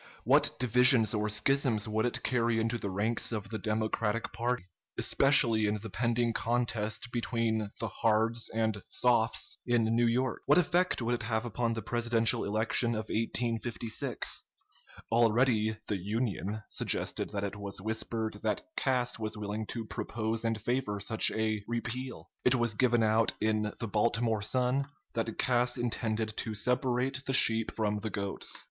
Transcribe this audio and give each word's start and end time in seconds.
What 0.23 0.55
divisions 0.57 1.13
or 1.13 1.29
schisms 1.29 1.87
would 1.87 2.07
it 2.07 2.23
carry 2.23 2.59
into 2.59 2.79
the 2.79 2.89
ranks 2.89 3.31
of 3.31 3.49
the 3.51 3.59
Democratic 3.59 4.33
party, 4.33 4.65
especially 4.97 5.67
in 5.67 5.77
the 5.77 5.91
pending 5.91 6.33
contest 6.33 7.09
between 7.11 7.69
the 7.79 7.87
"Hards" 7.87 8.49
and 8.49 8.81
"Softs" 8.91 9.57
in 9.63 9.83
New 9.95 10.07
York? 10.07 10.41
What 10.47 10.57
effect 10.57 11.03
would 11.03 11.13
it 11.13 11.21
have 11.21 11.45
upon 11.45 11.75
the 11.75 11.83
presidential 11.83 12.43
election 12.45 12.95
of 12.95 13.09
1856? 13.13 14.41
Already 15.11 15.77
the 15.87 15.97
"Union" 15.99 16.63
suggested 16.71 17.29
that 17.29 17.43
it 17.43 17.55
was 17.55 17.79
whispered 17.79 18.39
that 18.41 18.63
Cass 18.75 19.19
was 19.19 19.37
willing 19.37 19.67
to 19.67 19.85
propose 19.85 20.43
and 20.43 20.59
favor 20.59 20.99
such 20.99 21.29
a 21.29 21.63
"repeal." 21.67 22.31
It 22.43 22.55
was 22.55 22.73
given 22.73 23.03
out 23.03 23.33
in 23.39 23.71
the 23.79 23.87
"Baltimore 23.87 24.41
Sun" 24.41 24.87
that 25.13 25.37
Cass 25.37 25.77
intended 25.77 26.35
to 26.37 26.55
"separate 26.55 27.23
the 27.27 27.33
sheep 27.33 27.71
from 27.75 27.99
the 27.99 28.09
goats." 28.09 28.59